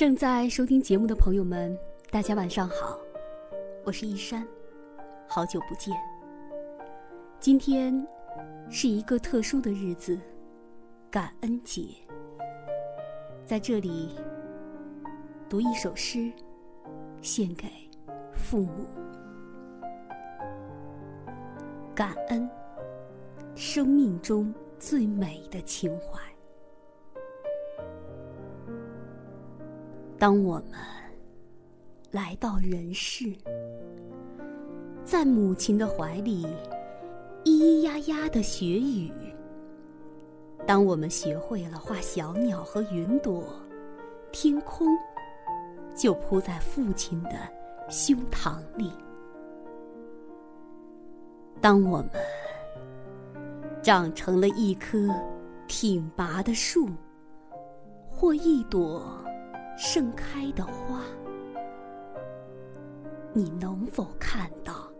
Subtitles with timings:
[0.00, 1.78] 正在收听节目的朋友们，
[2.10, 2.98] 大家晚上好，
[3.84, 4.48] 我是依山，
[5.28, 5.94] 好久不见。
[7.38, 7.94] 今天
[8.70, 10.18] 是一个特殊的日子，
[11.10, 11.88] 感恩节。
[13.44, 14.16] 在这里
[15.50, 16.32] 读一首诗，
[17.20, 17.68] 献给
[18.32, 18.86] 父母。
[21.94, 22.48] 感恩，
[23.54, 26.18] 生命中最美的情怀。
[30.20, 30.78] 当我们
[32.10, 33.34] 来到人世，
[35.02, 36.46] 在母亲的怀里，
[37.46, 39.10] 咿咿呀呀的学语；
[40.66, 43.42] 当我们学会了画小鸟和云朵，
[44.30, 44.86] 天空
[45.96, 47.30] 就铺在父亲的
[47.88, 48.90] 胸膛里；
[51.62, 52.10] 当我们
[53.82, 54.98] 长成了一棵
[55.66, 56.90] 挺拔的树，
[58.10, 59.02] 或一朵。
[59.82, 61.02] 盛开的花，
[63.32, 64.92] 你能否看到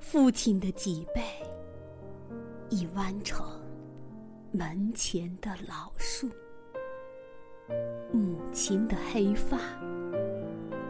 [0.00, 1.22] 父亲的脊背
[2.68, 3.46] 已弯成
[4.50, 6.28] 门前的老树，
[8.10, 9.56] 母亲的黑发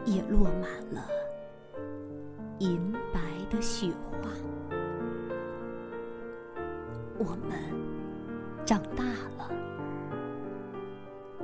[0.05, 1.07] 也落满了
[2.57, 4.27] 银白的雪花？
[7.19, 7.59] 我们
[8.65, 9.03] 长大
[9.37, 9.51] 了，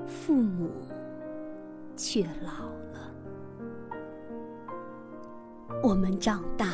[0.07, 0.71] 父母。
[1.99, 3.13] 却老了。
[5.83, 6.71] 我们长大，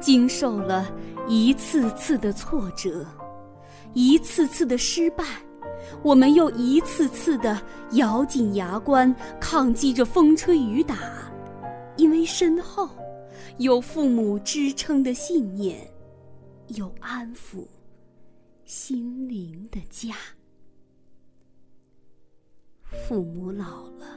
[0.00, 0.88] 经受了
[1.26, 3.04] 一次次的挫折，
[3.94, 5.24] 一次次的失败，
[6.04, 7.60] 我们又一次次的
[7.94, 10.96] 咬紧牙关，抗击着风吹雨打，
[11.96, 12.88] 因为身后
[13.58, 15.80] 有父母支撑的信念，
[16.68, 17.66] 有安抚
[18.64, 20.14] 心灵的家。
[22.84, 24.07] 父母老了。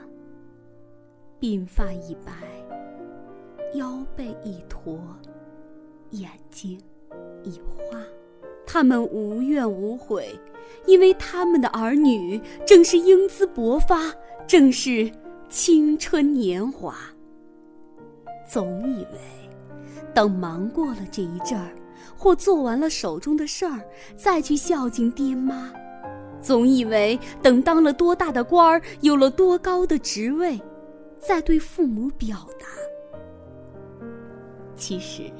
[1.41, 2.31] 鬓发已白，
[3.73, 4.99] 腰背已驼，
[6.11, 6.79] 眼睛
[7.43, 7.97] 已花。
[8.63, 10.39] 他们无怨无悔，
[10.85, 14.13] 因为他们的儿女正是英姿勃发，
[14.45, 15.11] 正是
[15.49, 16.95] 青春年华。
[18.47, 19.19] 总以为，
[20.13, 21.71] 等忙过了这一阵儿，
[22.15, 23.81] 或做完了手中的事儿，
[24.15, 25.73] 再去孝敬爹妈；
[26.39, 30.61] 总以为等当了多大的官儿，有了多高的职位。
[31.21, 32.65] 在对父母表达，
[34.75, 35.31] 其实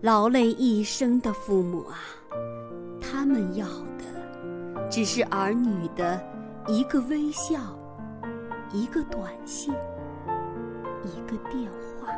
[0.00, 1.98] 劳累一生的父母啊，
[3.00, 3.66] 他们要
[3.98, 6.24] 的只是儿女的
[6.68, 7.58] 一个微笑，
[8.72, 9.74] 一个短信，
[11.02, 12.08] 一个电话。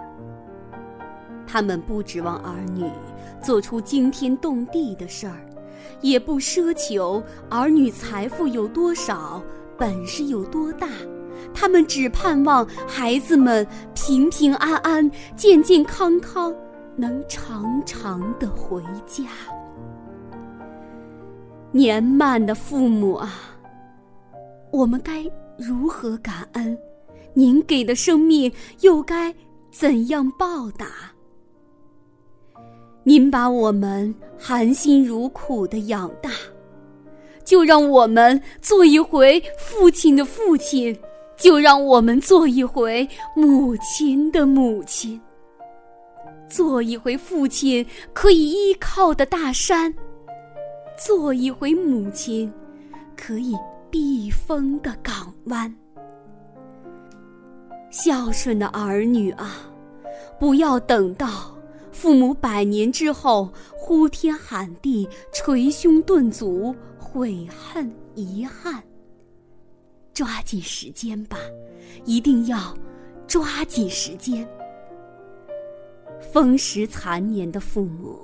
[1.46, 2.84] 他们不指望儿女
[3.42, 5.40] 做出惊天动地的事儿，
[6.02, 9.42] 也不奢求儿女财富有多少，
[9.78, 10.86] 本事有多大。
[11.54, 16.54] 他们只盼望孩子们平平安安、健健康康，
[16.96, 19.24] 能长长的回家。
[21.72, 23.32] 年迈的父母啊，
[24.70, 25.24] 我们该
[25.58, 26.78] 如何感恩？
[27.34, 29.34] 您给的生命又该
[29.70, 30.86] 怎样报答？
[33.02, 36.30] 您把我们含辛茹苦的养大，
[37.44, 40.98] 就让我们做一回父亲的父亲。
[41.36, 45.20] 就让我们做一回母亲的母亲，
[46.48, 49.94] 做一回父亲可以依靠的大山，
[50.96, 52.52] 做一回母亲
[53.16, 53.54] 可以
[53.90, 55.72] 避风的港湾。
[57.90, 59.56] 孝顺的儿女啊，
[60.40, 61.54] 不要等到
[61.92, 68.82] 父母百年之后呼天喊地、捶胸顿足、悔恨遗憾。
[70.16, 71.36] 抓紧时间吧，
[72.06, 72.74] 一定要
[73.26, 74.48] 抓紧时间。
[76.32, 78.18] 风蚀残年的父母，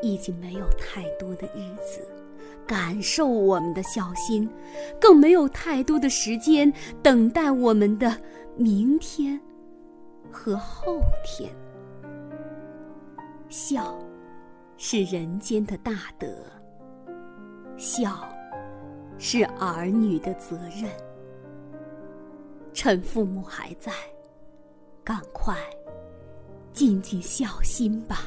[0.00, 2.00] 已经没有太多的日子
[2.66, 4.48] 感受我们的孝心，
[4.98, 6.72] 更没有太多的时间
[7.02, 8.18] 等待我们的
[8.56, 9.38] 明天
[10.32, 11.52] 和后天。
[13.50, 13.94] 孝，
[14.78, 16.26] 是人间的大德。
[17.76, 18.26] 孝。
[19.18, 20.90] 是儿女的责任。
[22.72, 23.92] 趁父母还在，
[25.02, 25.56] 赶快
[26.72, 28.26] 尽尽孝心吧。